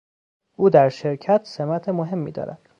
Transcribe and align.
او 0.55 0.69
در 0.69 0.89
شرکت 0.89 1.41
سمت 1.43 1.89
مهمی 1.89 2.31
دارد. 2.31 2.69